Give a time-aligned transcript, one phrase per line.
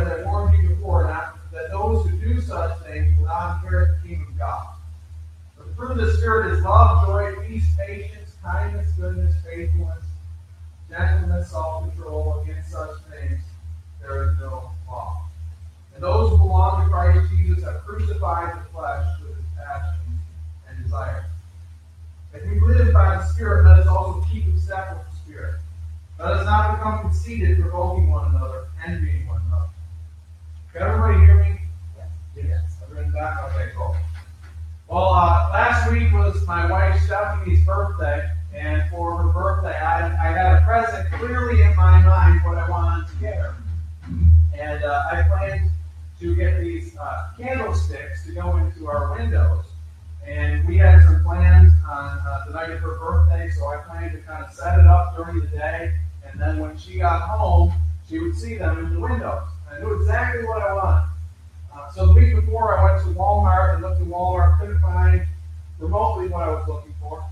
[0.00, 4.02] as I warned you before, not, that those who do such things will not inherit
[4.02, 4.66] the kingdom of God.
[5.58, 10.04] The fruit of the Spirit is love, joy, peace, patience, kindness, goodness, faithfulness,
[10.88, 12.40] gentleness, self-control.
[12.42, 13.40] Against such things
[14.00, 15.28] there is no law.
[15.94, 20.20] And those who belong to Christ Jesus have crucified the flesh with its passions
[20.68, 21.24] and desires.
[22.32, 25.54] If we live by the Spirit, let us also keep in step with the Spirit.
[26.18, 29.20] Let us not become conceited, provoking one another, envying.
[30.72, 31.60] Can everybody hear me?
[32.36, 32.76] Yes.
[32.84, 33.42] Everyone's back?
[33.50, 33.96] Okay, cool.
[34.86, 40.30] Well, uh, last week was my wife Stephanie's birthday, and for her birthday, I, I
[40.30, 43.56] had a present clearly in my mind what I wanted to get her.
[44.56, 45.70] And uh, I planned
[46.20, 49.64] to get these uh, candlesticks to go into our windows.
[50.24, 54.12] And we had some plans on uh, the night of her birthday, so I planned
[54.12, 57.72] to kind of set it up during the day, and then when she got home,
[58.08, 59.49] she would see them in the windows.
[59.80, 61.08] I knew exactly what I wanted.
[61.74, 65.26] Uh, so the week before, I went to Walmart and looked at Walmart, couldn't find
[65.78, 67.24] remotely what I was looking for.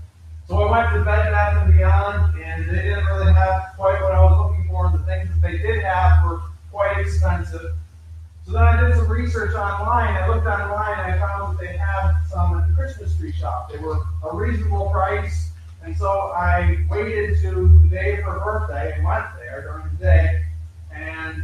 [0.47, 4.13] So I went to Bed Bath and Beyond, and they didn't really have quite what
[4.13, 4.87] I was looking for.
[4.87, 7.75] And the things that they did have were quite expensive.
[8.45, 10.15] So then I did some research online.
[10.15, 13.71] I looked online and I found that they had some at the Christmas tree shop.
[13.71, 15.51] They were a reasonable price.
[15.83, 20.03] And so I waited to the day of her birthday and went there during the
[20.03, 20.45] day.
[20.91, 21.43] And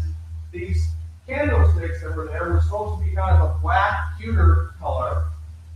[0.51, 0.88] these
[1.28, 5.25] candlesticks that were there were supposed to be kind of a black pewter color.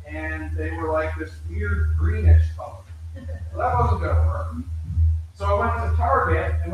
[0.07, 2.77] And they were like this weird greenish color.
[3.53, 4.55] Well, that wasn't going to work.
[5.35, 6.73] So I went to Target and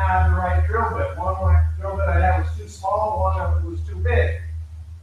[0.00, 1.18] I have the right drill bit.
[1.18, 1.36] One
[1.78, 4.40] drill bit I had was too small, one was too big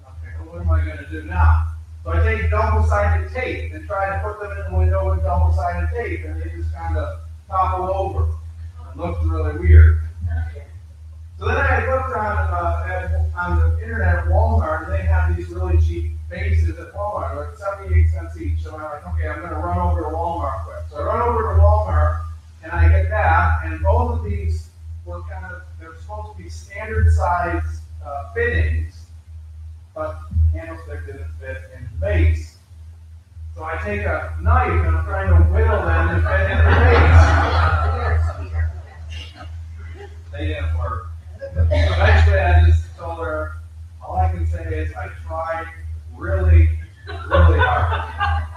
[0.01, 1.67] Okay, what am I going to do now?
[2.03, 5.89] So I take double-sided tape and try to put them in the window with double-sided
[5.93, 8.31] tape, and they just kind of topple over.
[8.91, 10.01] It looks really weird.
[11.37, 15.35] So then I looked on uh, at, on the internet at Walmart, and they have
[15.35, 18.63] these really cheap bases at Walmart, like 78 cents each.
[18.63, 20.77] So I'm like, okay, I'm going to run over to Walmart quick.
[20.89, 22.25] So I run over to Walmart,
[22.63, 24.56] and I get that, and both of these
[26.47, 29.07] be standard size uh, fittings,
[29.93, 30.17] but
[30.53, 32.57] candlestick didn't fit in the base.
[33.53, 36.63] So I take a knife and I'm trying to whittle them to fit in the
[38.47, 39.39] base.
[40.31, 41.07] they didn't work.
[41.53, 43.57] So eventually I just told her,
[44.01, 45.67] all I can say is I tried
[46.15, 48.47] really, really hard.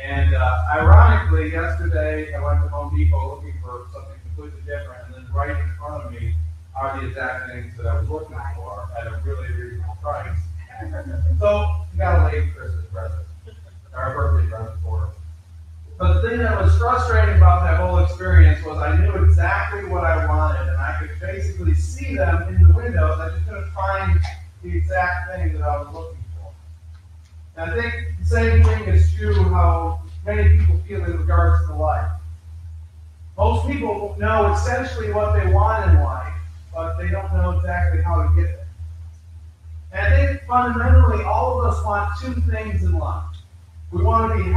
[0.00, 3.51] And uh, ironically, yesterday I went to Home Depot looking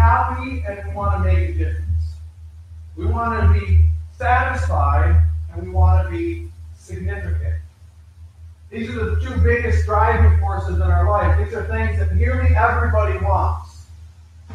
[0.06, 2.06] happy and we want to make a difference.
[2.96, 3.86] We want to be
[4.18, 5.20] satisfied
[5.52, 7.56] and we want to be significant.
[8.70, 11.44] These are the two biggest driving forces in our life.
[11.44, 13.88] These are things that nearly everybody wants.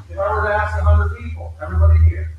[0.08, 2.32] If I were to ask 100 people, everybody here,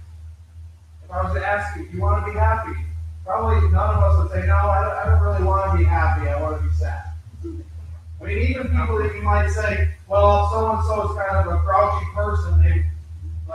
[1.04, 2.80] if I was to ask you, do you want to be happy?
[3.26, 5.84] Probably none of us would say, no, I don't, I don't really want to be
[5.84, 6.30] happy.
[6.30, 7.04] I want to be sad.
[7.44, 11.54] I mean, even people that you might say, well, so and so is kind of
[11.54, 12.91] a grouchy person, they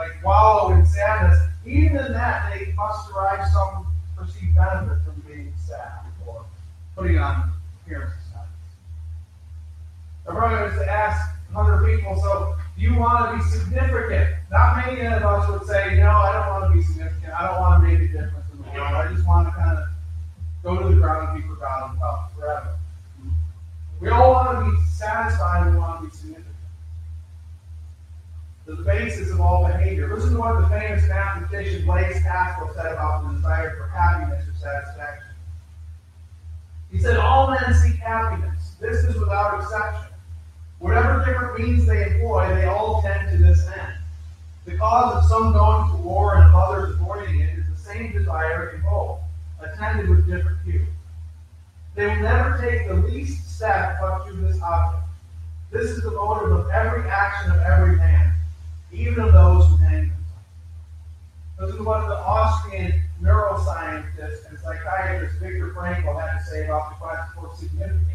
[0.07, 1.39] like wallow in sadness.
[1.65, 3.87] Even in that, they must derive some
[4.17, 6.45] perceived benefit from being sad or
[6.95, 8.51] putting on appearance of sadness.
[10.27, 14.37] The brother is to ask 100 people, so do you want to be significant?
[14.51, 17.33] Not many of us would say, no, I don't want to be significant.
[17.33, 18.95] I don't want to make a difference in the world.
[18.95, 19.85] I just want to kind of
[20.63, 22.77] go to the ground and be forgotten about forever.
[24.01, 26.46] We all want to be satisfied we want to be significant.
[28.67, 30.13] The basis of all behavior.
[30.13, 34.55] Listen to what the famous mathematician Blaise Pascal said about the desire for happiness or
[34.59, 35.29] satisfaction.
[36.91, 38.75] He said, All men seek happiness.
[38.81, 40.13] This is without exception.
[40.81, 43.95] Whatever different means they employ, they all tend to this end.
[44.65, 48.13] The cause of some going to war and of others avoiding it is the same
[48.13, 49.21] desire in both,
[49.61, 50.89] attended with different views.
[51.95, 55.05] They will never take the least step up to this object.
[55.71, 58.26] This is the motive of every action of every man,
[58.97, 60.21] even of those who hang themselves.
[61.61, 66.97] This is what the Austrian neuroscientist and psychiatrist Viktor Frankl had to say about the
[66.97, 68.11] quest for significance.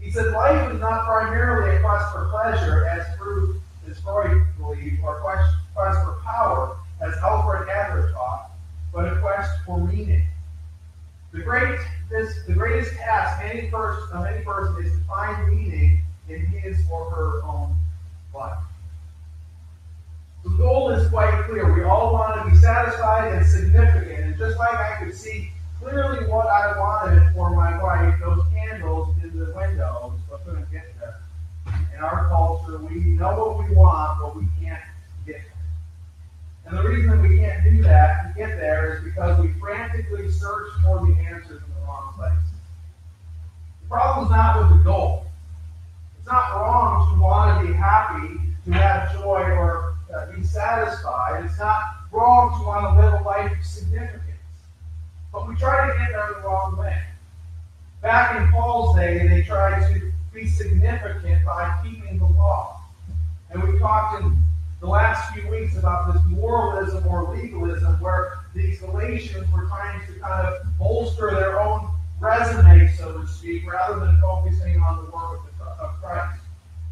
[0.00, 5.02] He said, Life is not primarily a quest for pleasure, as Freud, as Freud believed,
[5.02, 8.50] or quest, quest for power, as Alfred Adler taught,
[8.92, 10.26] but a quest for meaning.
[11.32, 11.80] The great
[12.10, 16.78] this the greatest task any person of any person is to find meaning in his
[16.88, 17.76] or her own
[18.32, 18.58] life.
[20.44, 21.72] The goal is quite clear.
[21.72, 24.24] We all want to be satisfied and significant.
[24.24, 25.50] And just like I could see
[25.80, 30.84] clearly what I wanted for my wife, those candles in the windows, but couldn't get
[31.00, 31.20] there.
[31.94, 34.82] In our culture, we know what we want, but we can't
[35.26, 35.54] get there.
[36.66, 40.68] And the reason we can't do that to get there is because we frantically search
[40.82, 42.32] for the answers in the wrong place.
[43.82, 45.26] The problem is not with the goal.
[46.18, 51.44] It's not wrong to want to be happy, to have joy, or uh, be satisfied.
[51.44, 51.82] It's not
[52.12, 54.22] wrong to want to live a life of significance.
[55.32, 57.02] But we try to get there the wrong way.
[58.02, 62.80] Back in Paul's day, they tried to be significant by keeping the law.
[63.50, 64.36] And we talked in
[64.80, 70.20] the last few weeks about this moralism or legalism where these Galatians were trying to
[70.20, 71.88] kind of bolster their own
[72.20, 75.40] resume, so to speak, rather than focusing on the work
[75.80, 76.43] of, Christ.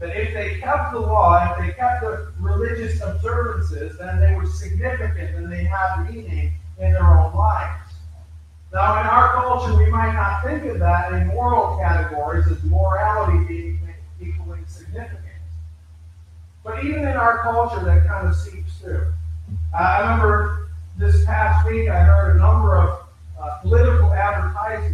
[0.02, 4.46] That if they kept the law, if they kept the religious observances, then they were
[4.46, 7.93] significant and they had meaning in their own lives.
[8.72, 13.44] Now, in our culture, we might not think of that in moral categories as morality
[13.46, 13.78] being
[14.20, 15.22] equally significant.
[16.64, 19.06] But even in our culture, that kind of seeps through.
[19.72, 23.06] I remember this past week, I heard a number of
[23.40, 24.91] uh, political advertisements.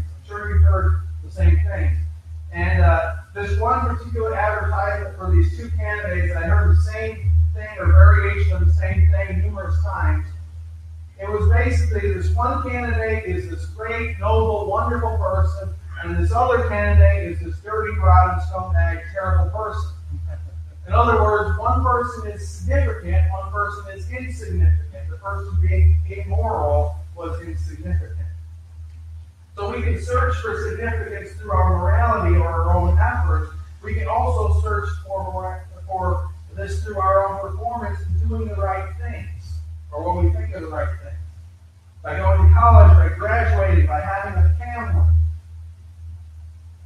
[12.38, 17.98] One candidate is this great, noble, wonderful person, and this other candidate is this dirty,
[17.98, 19.90] rotten, scumbag, terrible person.
[20.86, 25.10] In other words, one person is significant, one person is insignificant.
[25.10, 28.28] The person being immoral was insignificant.
[29.56, 33.52] So we can search for significance through our morality or our own efforts.
[33.82, 38.88] We can also search for, for this through our own performance in doing the right
[39.00, 39.58] things,
[39.90, 41.07] or what we think are the right things.
[42.08, 45.12] By going to college, by graduating, by having a family,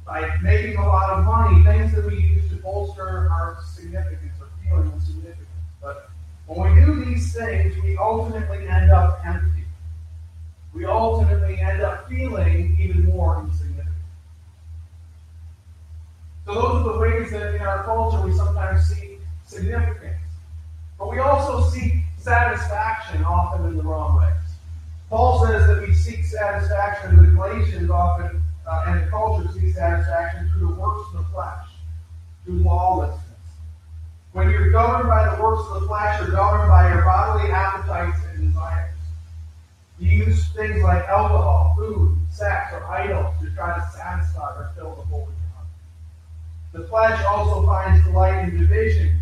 [0.05, 4.47] by making a lot of money, things that we use to bolster our significance or
[4.61, 5.47] feeling of significance.
[5.81, 6.09] But
[6.45, 9.12] when we do these things, we ultimately end up
[41.13, 45.67] alcohol, food, sex, or idols to try to satisfy or fill the your heart.
[46.73, 49.19] The flesh also finds delight in division,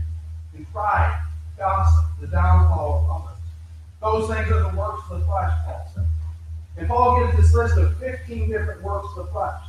[0.57, 1.21] in pride,
[1.57, 3.31] gossip, the downfall of others.
[4.01, 6.05] Those things are the works of the flesh, Paul says.
[6.77, 9.61] And Paul gives this list of 15 different works of the flesh.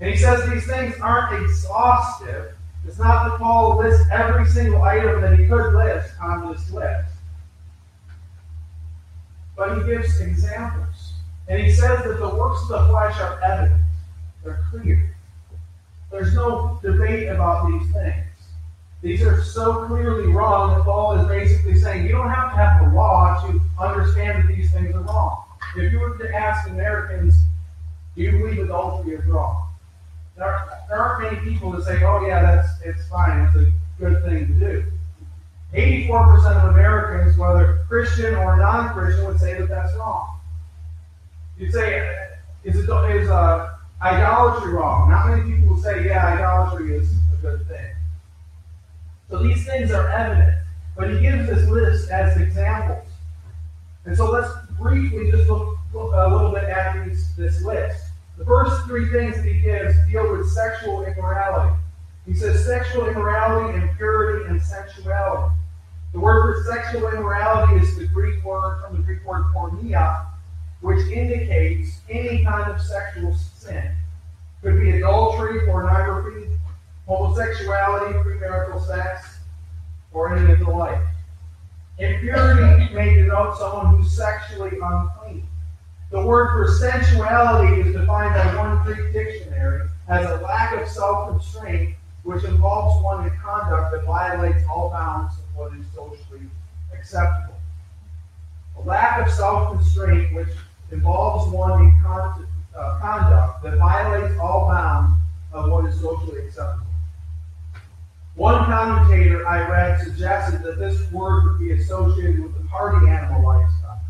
[0.00, 2.56] And he says these things aren't exhaustive.
[2.86, 7.12] It's not that Paul lists every single item that he could list on this list.
[9.56, 10.95] But he gives examples.
[11.48, 13.82] And he says that the works of the flesh are evident.
[14.44, 15.16] They're clear.
[16.10, 18.26] There's no debate about these things.
[19.02, 22.84] These are so clearly wrong that Paul is basically saying you don't have to have
[22.84, 25.44] the law to understand that these things are wrong.
[25.76, 27.36] if you were to ask Americans,
[28.16, 29.68] do you believe adultery is wrong?
[30.36, 33.72] There, are, there aren't many people that say, oh yeah, that's it's fine, it's a
[33.98, 34.84] good thing to do.
[35.74, 40.35] 84% of Americans, whether Christian or non-Christian, would say that that's wrong.
[41.58, 42.28] You'd say,
[42.64, 45.10] is, is uh, idolatry wrong?
[45.10, 47.94] Not many people will say, yeah, idolatry is a good thing.
[49.30, 50.54] So these things are evident.
[50.96, 53.06] But he gives this list as examples.
[54.04, 58.02] And so let's briefly just look, look a little bit at these, this list.
[58.38, 61.74] The first three things that he gives deal with sexual immorality.
[62.26, 65.54] He says sexual immorality, impurity, and sensuality.
[66.12, 70.25] The word for sexual immorality is the Greek word from the Greek word porneia,
[70.86, 73.90] which indicates any kind of sexual sin.
[74.62, 76.48] Could be adultery, pornography,
[77.08, 79.38] homosexuality, premarital sex,
[80.12, 81.02] or any of the like.
[81.98, 85.44] Impurity may denote someone who's sexually unclean.
[86.12, 91.96] The word for sensuality is defined by one Greek dictionary as a lack of self-constraint
[92.22, 96.46] which involves one in conduct that violates all bounds of what is socially
[96.94, 97.56] acceptable.
[98.78, 100.48] A lack of self-constraint which
[100.90, 105.20] involves one in con- uh, conduct that violates all bounds
[105.52, 106.86] of what is socially acceptable.
[108.34, 113.42] One commentator I read suggested that this word would be associated with the party animal
[113.42, 114.00] lifestyle.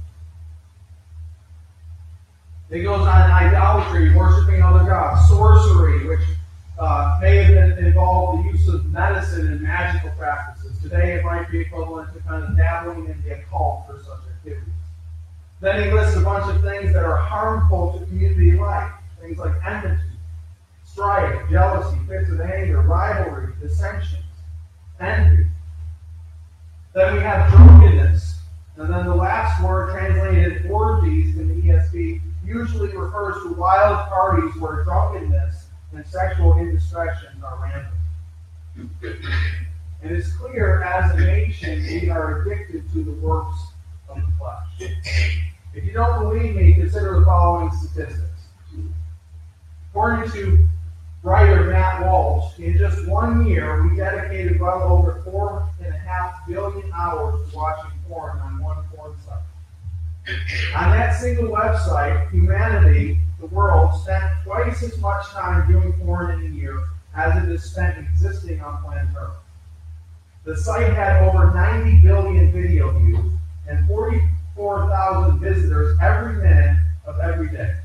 [2.68, 6.26] It goes on idolatry, worshiping other gods, sorcery, which
[6.78, 10.76] uh, may have involved the use of medicine and magical practices.
[10.82, 14.75] Today, it might be equivalent to kind of dabbling in the occult for such activities.
[15.60, 19.52] Then he lists a bunch of things that are harmful to community life, things like
[19.64, 20.02] enmity,
[20.84, 24.22] strife, jealousy, fits of anger, rivalry, dissensions,
[25.00, 25.46] envy.
[26.94, 28.40] Then we have drunkenness.
[28.76, 31.05] And then the last word translated orgies
[50.32, 50.68] To
[51.22, 56.44] writer Matt Walsh, in just one year, we dedicated well over four and a half
[56.48, 60.34] billion hours to watching porn on one porn site.
[60.74, 66.52] On that single website, humanity, the world, spent twice as much time viewing porn in
[66.52, 66.82] a year
[67.14, 69.36] as it is spent existing on planet Earth.
[70.44, 73.32] The site had over 90 billion video views
[73.68, 77.76] and 44,000 visitors every minute of every day.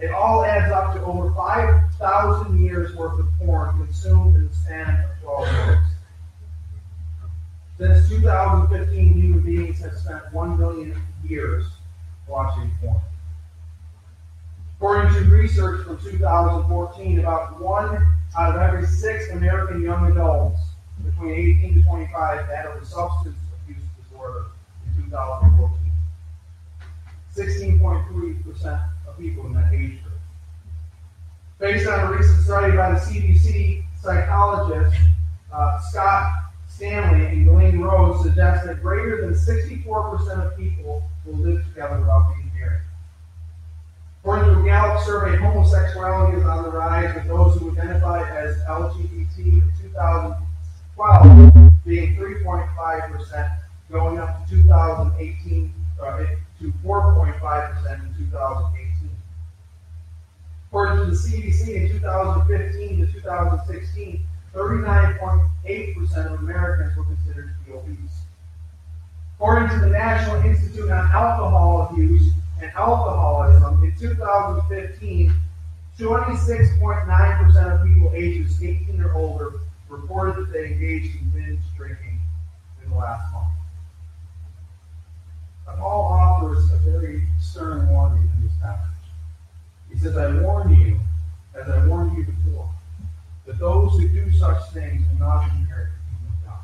[0.00, 5.04] It all adds up to over 5,000 years worth of porn consumed in the span
[5.04, 5.86] of 12 years.
[7.78, 11.66] Since 2015, human beings have spent 1 million years
[12.26, 13.00] watching porn.
[14.76, 18.06] According to research from 2014, about one
[18.38, 20.60] out of every six American young adults
[21.04, 24.46] between 18 to 25 battled a substance abuse disorder
[24.86, 25.78] in 2014.
[27.36, 30.18] 16.3% of people in that age group.
[31.58, 34.96] Based on a recent study by the CDC psychologist
[35.52, 36.32] uh, Scott
[36.68, 42.34] Stanley and Galena Rhoades suggests that greater than 64% of people will live together without
[42.34, 42.80] being married.
[44.22, 48.56] According to a Gallup survey, homosexuality is on the rise, with those who identify as
[48.68, 53.58] LGBT in 2012 being 3.5%,
[53.90, 56.18] going up to 2018 uh,
[56.60, 59.10] to 4.5% in 2018.
[60.68, 67.76] According to the CDC, in 2015 to 2016, 39.8% of Americans were considered to be
[67.76, 68.22] obese.
[69.36, 75.32] According to the National Institute on Alcohol Abuse and Alcoholism, in 2015,
[75.98, 79.52] 26.9% of people ages 18 or older
[79.88, 82.18] reported that they engaged in binge drinking
[82.82, 83.46] in the last month.
[85.80, 88.90] Paul offers a very stern warning in this passage.
[89.90, 91.00] He says, I warn you,
[91.60, 92.70] as I warned you before,
[93.46, 96.60] that those who do such things will not inherit the kingdom of God.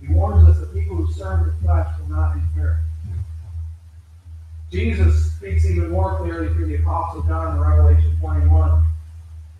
[0.00, 2.78] He warns us that people who serve the flesh will not inherit.
[4.70, 8.86] Jesus speaks even more clearly through the Apostle John in Revelation 21.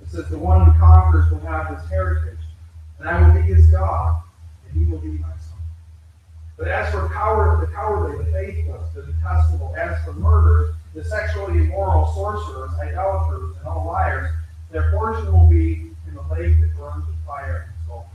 [0.03, 2.39] It says, The one who conquers will have his heritage,
[2.99, 4.23] and I will be his God,
[4.69, 5.59] and he will be my son.
[6.59, 11.61] But as for coward, the cowardly, the faithless, the detestable, as for murderers, the sexually
[11.61, 14.29] immoral, sorcerers, idolaters, and all liars,
[14.73, 18.09] their portion will be in the lake that burns with fire and sulfur,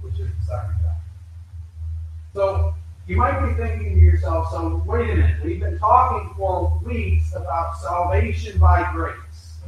[0.00, 1.00] which is the second death.
[2.34, 2.74] So,
[3.06, 7.32] You might be thinking to yourself, so wait a minute, we've been talking for weeks
[7.36, 9.58] about salvation by grace.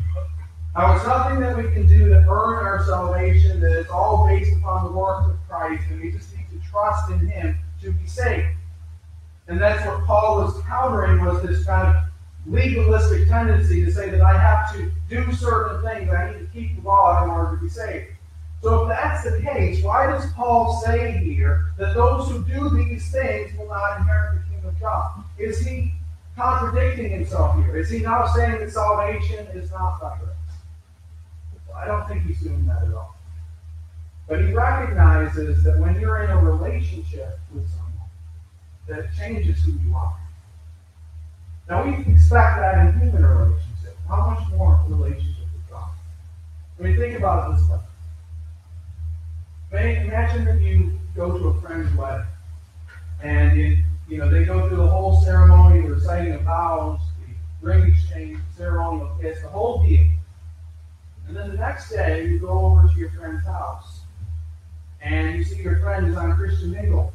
[0.74, 4.56] Now, it's nothing that we can do to earn our salvation, that it's all based
[4.56, 8.06] upon the work of Christ, and we just need to trust in Him to be
[8.08, 8.56] saved.
[9.46, 12.07] And that's what Paul was countering was this kind of
[12.48, 16.76] legalistic tendency to say that I have to do certain things, I need to keep
[16.76, 18.12] the law in order to be saved.
[18.62, 23.10] So if that's the case, why does Paul say here that those who do these
[23.12, 25.24] things will not inherit the kingdom of God?
[25.38, 25.92] Is he
[26.36, 27.76] contradicting himself here?
[27.76, 30.30] Is he now saying that salvation is not by grace?
[31.68, 33.16] Well, I don't think he's doing that at all.
[34.26, 37.88] But he recognizes that when you're in a relationship with someone,
[38.88, 40.18] that changes who you are.
[41.68, 43.98] Now we expect that in human relationships.
[44.08, 45.90] How much more in relationship with God?
[46.78, 47.78] I mean, think about it this way.
[50.06, 52.24] Imagine that you go to a friend's wedding,
[53.22, 57.00] and it, you know they go through the whole ceremony, the reciting of vows,
[57.60, 60.06] the ring exchange, the ceremonial kiss, the whole deal.
[61.26, 64.00] And then the next day, you go over to your friend's house,
[65.02, 67.12] and you see your friend is on Christian mingle.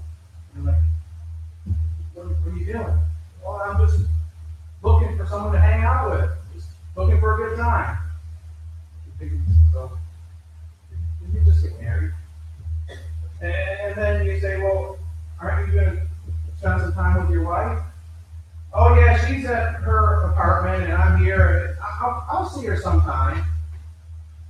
[19.44, 21.78] She's at her apartment and I'm here.
[21.84, 23.44] I'll, I'll see her sometime.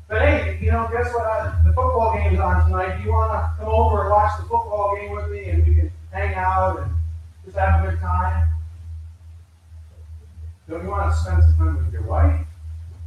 [0.08, 1.26] But hey, you know, guess what?
[1.26, 2.98] I, the football game's on tonight.
[2.98, 5.76] Do you want to come over and watch the football game with me and we
[5.76, 6.92] can hang out and
[7.44, 8.48] just have a good time?
[10.70, 12.46] Don't you want to spend some time with your wife?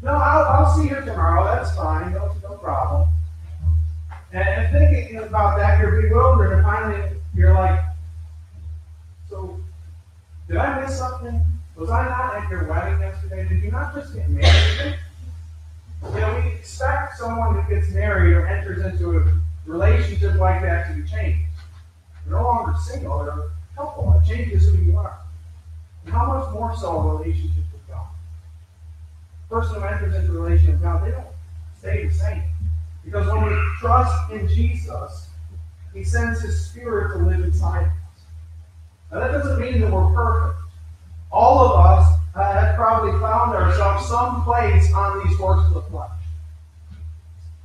[0.02, 1.44] No, I'll, I'll see her tomorrow.
[1.44, 2.12] That's fine.
[2.12, 3.08] No, no problem.
[4.32, 7.78] And thinking about that, you're bewildered, and finally you're like,
[9.30, 9.60] so,
[10.48, 11.44] did I miss something?
[11.76, 13.46] Was I not at your wedding yesterday?
[13.46, 14.96] Did you not just get married?
[16.02, 19.32] You know, we expect someone who gets married or enters into a
[19.66, 21.44] relationship like that to be changed.
[22.24, 24.18] They're no longer single, they're a couple.
[24.18, 25.18] It changes who you are.
[26.04, 28.06] And how much more so a relationship with God?
[29.48, 31.26] The person who enters into a relationship with God, they don't
[31.78, 32.42] stay the same.
[33.04, 35.28] Because when we trust in Jesus,
[35.92, 37.92] He sends His Spirit to live inside of us.
[39.12, 40.65] Now, that doesn't mean that we're perfect.
[41.36, 46.10] All of us uh, have probably found ourselves someplace on these works of the flesh.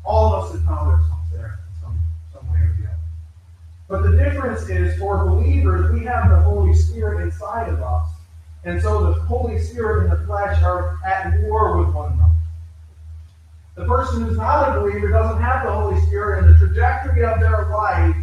[0.04, 1.98] All of us have found ourselves there some,
[2.34, 2.98] some way or the other.
[3.88, 8.10] But the difference is, for believers, we have the Holy Spirit inside of us.
[8.66, 12.36] And so the Holy Spirit and the flesh are at war with one another.
[13.76, 17.40] The person who's not a believer doesn't have the Holy Spirit, and the trajectory of
[17.40, 18.18] their life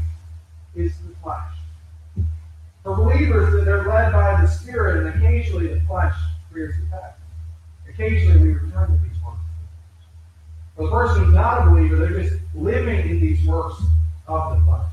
[2.84, 6.14] believers, that they're led by the Spirit, and occasionally the flesh
[6.50, 7.14] rears its head.
[7.88, 9.40] Occasionally we return to these works.
[10.76, 13.82] For the person who's not a believer, they're just living in these works
[14.26, 14.92] of the flesh.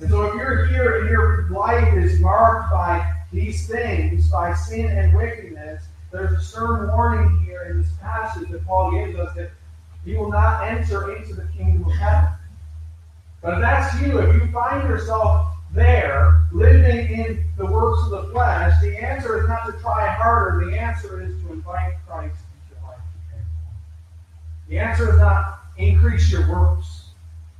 [0.00, 4.86] And so if you're here and your life is marked by these things, by sin
[4.86, 9.50] and wickedness, there's a stern warning here in this passage that Paul gives us that
[10.04, 12.28] you will not enter into the kingdom of heaven.
[13.42, 18.32] But if that's you, if you find yourself there, living in the works of the
[18.32, 20.70] flesh, the answer is not to try harder.
[20.70, 23.00] The answer is to invite Christ into your life.
[24.68, 27.06] The answer is not increase your works.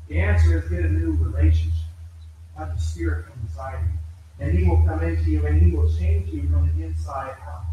[0.09, 1.72] The answer is get a new relationship.
[2.57, 4.46] Have the Spirit come inside you.
[4.46, 7.64] And He will come into you and He will change you from the inside out.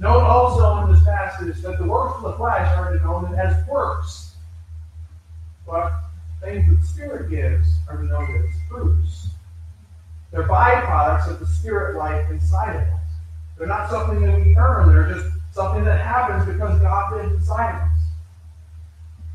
[0.00, 4.34] Note also in this passage that the works of the flesh are denoted as works.
[5.66, 5.92] But
[6.40, 9.29] things that the Spirit gives are denoted as fruits.
[10.30, 13.00] They're byproducts of the Spirit life inside of us.
[13.58, 17.74] They're not something that we earn, they're just something that happens because God lives inside
[17.74, 17.98] of us.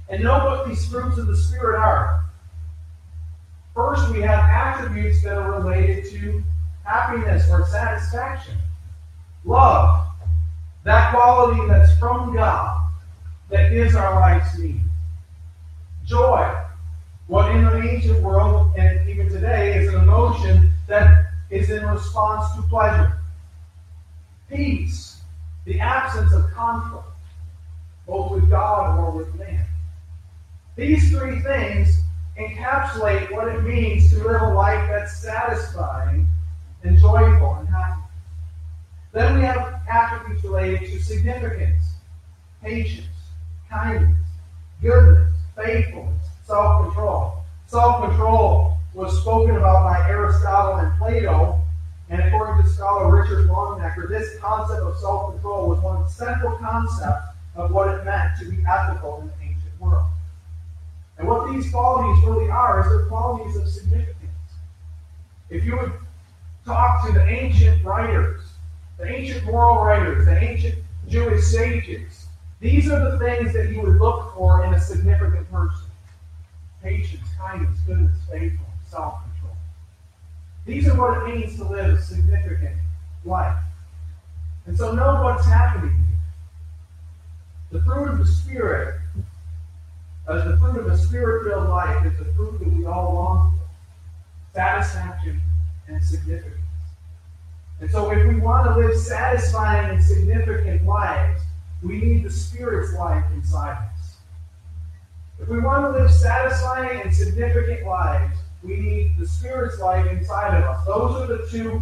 [0.09, 2.25] And know what these fruits of the Spirit are.
[3.73, 6.43] First, we have attributes that are related to
[6.83, 8.55] happiness or satisfaction,
[9.43, 10.07] love,
[10.85, 12.89] that quality that's from God
[13.49, 14.81] that gives our life's need.
[16.05, 16.61] Joy.
[17.27, 22.55] What in the ancient world and even today is an emotion that is in response
[22.55, 23.19] to pleasure.
[24.49, 25.21] Peace.
[25.65, 27.07] The absence of conflict,
[28.05, 29.65] both with God or with man.
[30.75, 32.01] These three things
[32.37, 36.27] encapsulate what it means to live a life that's satisfying
[36.83, 38.01] and joyful and happy.
[39.11, 41.83] Then we have attributes related to significance,
[42.61, 43.07] patience,
[43.69, 44.19] kindness,
[44.81, 47.43] goodness, faithfulness, self control.
[47.67, 51.61] Self control was spoken about by Aristotle and Plato
[52.09, 57.71] And according to scholar Richard Longenecker, this concept of self-control was one central concepts of
[57.71, 60.07] what it meant to be ethical in the ancient world.
[61.17, 64.15] And what these qualities really are is they're qualities of significance.
[65.49, 65.93] If you would
[66.65, 68.41] talk to the ancient writers,
[68.97, 70.75] the ancient moral writers, the ancient
[71.07, 72.27] Jewish sages,
[72.59, 75.87] these are the things that you would look for in a significant person
[76.85, 79.57] patience, kindness, goodness, faithfulness, self control.
[80.65, 82.77] These are what it means to live a significant
[83.25, 83.57] life.
[84.65, 87.79] And so, know what's happening here.
[87.79, 88.99] The fruit of the Spirit,
[90.27, 93.59] as the fruit of a spirit filled life, is the fruit that we all long
[93.59, 95.41] for satisfaction
[95.87, 96.55] and significance.
[97.81, 101.41] And so, if we want to live satisfying and significant lives,
[101.83, 104.15] we need the Spirit's life inside us.
[105.39, 108.34] If we want to live satisfying and significant lives,
[108.65, 110.85] we need the Spirit's life inside of us.
[110.85, 111.81] Those are the two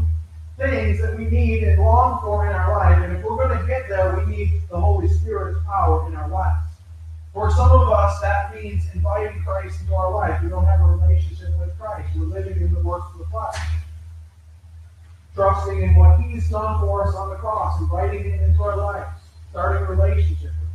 [0.57, 2.97] things that we need and long for in our life.
[3.03, 6.29] And if we're going to get there, we need the Holy Spirit's power in our
[6.29, 6.69] lives.
[7.33, 10.43] For some of us, that means inviting Christ into our life.
[10.43, 12.09] We don't have a relationship with Christ.
[12.15, 13.57] We're living in the works of the flesh.
[15.33, 19.19] Trusting in what He's done for us on the cross, inviting Him into our lives,
[19.49, 20.67] starting a relationship with Him.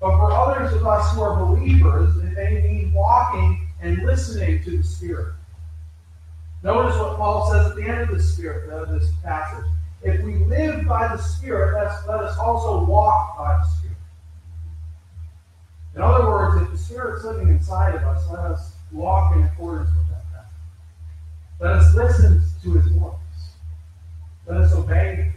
[0.00, 4.84] But for others of us who are believers, they mean walking and listening to the
[4.84, 5.34] Spirit.
[6.62, 9.64] Notice what Paul says at the end of the Spirit, of this passage.
[10.02, 13.96] If we live by the Spirit, let us, let us also walk by the Spirit.
[15.96, 19.90] In other words, if the Spirit's living inside of us, let us walk in accordance
[19.96, 20.52] with that path.
[21.60, 23.14] Let us listen to His voice.
[24.46, 25.34] Let us obey Him.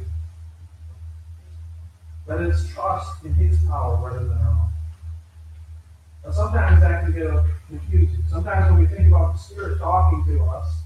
[2.27, 4.72] Let us trust in His power rather than our own.
[6.25, 7.29] Now, sometimes that can get
[7.67, 8.23] confusing.
[8.29, 10.83] Sometimes when we think about the Spirit talking to us,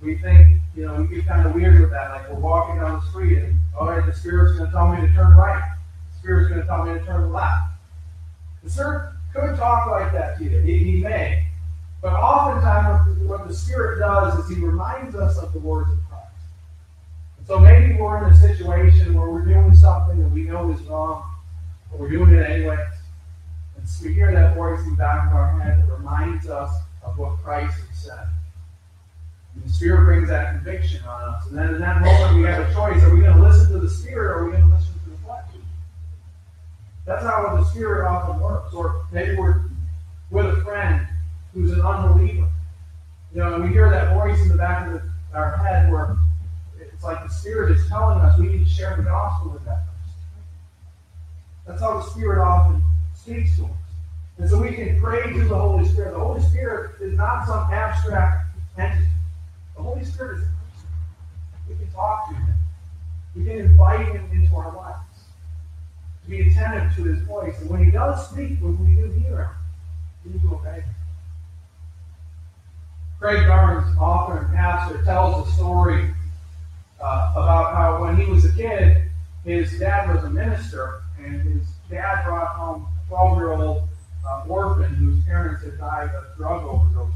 [0.00, 2.10] we think, you know, we get kind of weird with that.
[2.10, 5.00] Like we're walking down the street and, all right, the Spirit's going to tell me
[5.06, 5.76] to turn right.
[6.12, 7.70] The Spirit's going to tell me to turn left.
[8.64, 10.58] The Spirit could talk like that to you.
[10.60, 11.46] He, he may.
[12.02, 16.26] But oftentimes, what the Spirit does is He reminds us of the words of Christ.
[17.38, 20.80] And so maybe we're in a situation where we're doing something that we know is
[20.82, 21.24] wrong,
[21.90, 22.95] but we're doing it anyways.
[24.02, 26.70] We hear that voice in the back of our head that reminds us
[27.04, 28.26] of what Christ has said.
[29.54, 31.46] And the Spirit brings that conviction on us.
[31.46, 33.02] And then in that moment, we have a choice.
[33.02, 35.10] Are we going to listen to the Spirit or are we going to listen to
[35.10, 35.44] the flesh?
[37.06, 38.74] That's how the Spirit often works.
[38.74, 39.62] Or maybe we're
[40.30, 41.06] with a friend
[41.54, 42.50] who's an unbeliever.
[43.32, 46.16] You know, and we hear that voice in the back of the, our head where
[46.80, 49.84] it's like the Spirit is telling us we need to share the gospel with that
[49.86, 50.14] person.
[51.66, 52.82] That's how the Spirit often
[53.26, 53.70] speaks to us.
[54.38, 56.12] And so we can pray to the Holy Spirit.
[56.12, 59.08] The Holy Spirit is not some abstract entity.
[59.76, 60.88] The Holy Spirit is a person.
[61.68, 62.54] We can talk to Him.
[63.34, 65.00] We can invite Him into our lives.
[66.24, 67.58] To be attentive to His voice.
[67.60, 69.50] And when He does speak, when we do hear Him,
[70.24, 70.94] we need to obey Him.
[73.18, 76.14] Craig Barnes, author and pastor, tells a story
[77.00, 79.10] uh, about how when he was a kid,
[79.42, 83.88] his dad was a minister, and his dad brought home 12 year old
[84.26, 87.12] uh, orphan whose parents had died of drug overdoses.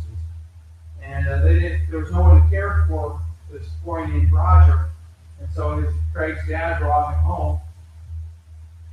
[1.03, 4.90] And uh, they didn't, there was no one to care for this boy named Roger.
[5.40, 7.61] And so his, Craig's dad brought him home.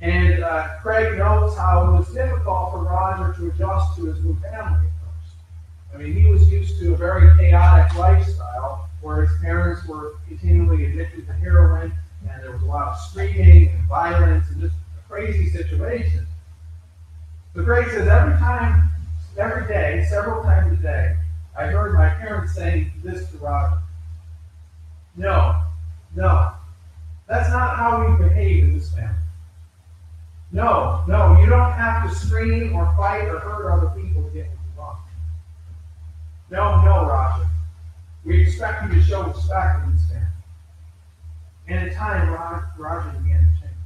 [0.00, 4.36] And uh, Craig notes how it was difficult for Roger to adjust to his new
[4.40, 5.34] family at first.
[5.94, 10.86] I mean, he was used to a very chaotic lifestyle where his parents were continually
[10.86, 11.92] addicted to heroin,
[12.28, 16.26] and there was a lot of screaming and violence and just a crazy situation.
[17.54, 18.90] So Craig says every time,
[19.36, 21.16] every day, several times a day,
[21.56, 23.78] I heard my parents saying this to Roger.
[25.16, 25.62] No,
[26.14, 26.52] no,
[27.26, 29.14] that's not how we behave in this family.
[30.52, 34.48] No, no, you don't have to scream or fight or hurt other people to get
[34.48, 34.98] what you want.
[36.50, 37.46] No, no, Roger.
[38.24, 40.26] We expect you to show respect in this family.
[41.66, 42.30] And in time,
[42.78, 43.76] Roger began to change.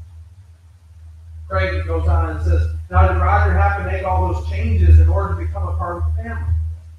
[1.48, 5.08] Craig goes on and says, Now, did Roger have to make all those changes in
[5.08, 6.52] order to become a part of the family?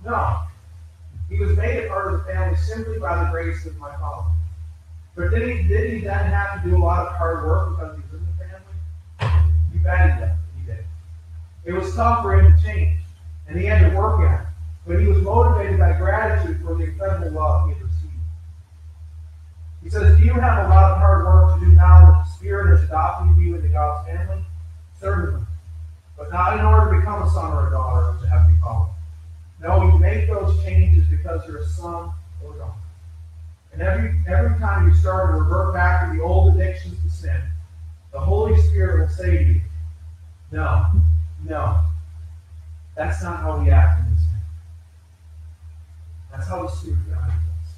[0.04, 0.40] No.
[1.30, 4.32] He was made a part of the family simply by the grace of my father.
[5.16, 7.96] But did he, did he then have to do a lot of hard work because
[7.96, 9.54] he was in the family?
[9.72, 10.32] You bet he did.
[10.58, 10.86] He did.
[11.64, 13.00] It was tough for him to change,
[13.48, 14.48] and he had to work at it.
[14.88, 18.14] But he was motivated by gratitude for the incredible love he had received.
[19.84, 22.32] He says, Do you have a lot of hard work to do now that the
[22.32, 24.44] Spirit has adopted you into God's family?
[25.00, 25.43] Certainly.
[26.18, 28.92] But not in order to become a son or a daughter of the Heavenly Father.
[29.62, 32.12] No, you make those changes because you're a son
[32.44, 32.74] or daughter.
[33.72, 37.42] And every, every time you start to revert back to the old addictions to sin,
[38.12, 39.62] the Holy Spirit will say to you,
[40.52, 40.86] no,
[41.48, 41.80] no,
[42.96, 44.42] that's not how we act in this thing.
[46.32, 47.74] That's how the Spirit guides us.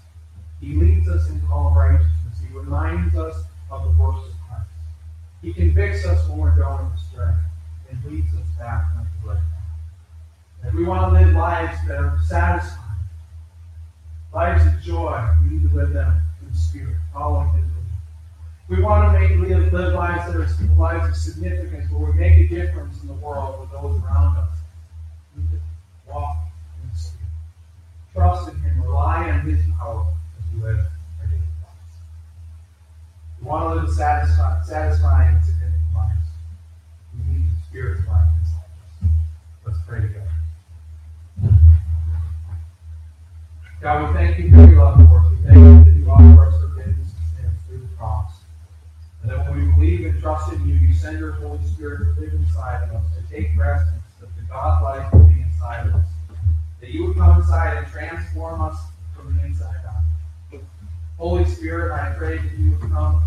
[0.59, 2.39] He leads us into all righteousness.
[2.45, 4.69] He reminds us of the works of Christ.
[5.41, 7.33] He convicts us when we're going astray
[8.07, 9.39] leads us back on the.
[10.67, 12.81] If we want to live lives that are satisfying,
[14.33, 17.65] lives of joy, we need to live them in the Spirit, following His.
[18.67, 22.37] We want to make live, live lives that are lives of significance, where we make
[22.37, 24.49] a difference in the world with those around us.
[25.35, 26.35] We need to walk
[26.81, 27.29] in the Spirit.
[28.13, 30.07] Trust in Him, rely on His power
[30.39, 31.95] as we live our daily lives.
[33.39, 35.44] We want to live satisfying, satisfying lives.
[39.65, 40.29] Let's pray together.
[43.81, 45.31] God, we thank you for your love for us.
[45.31, 47.09] We thank you that you offer us forgiveness
[47.43, 48.31] of through the cross.
[49.21, 52.21] And that when we believe and trust in you, you send your Holy Spirit to
[52.21, 56.05] live inside of us, to take residence of the God life living inside of us.
[56.79, 58.79] That you would come inside and transform us
[59.13, 60.61] from the inside out.
[61.17, 63.21] Holy Spirit, I pray that you would come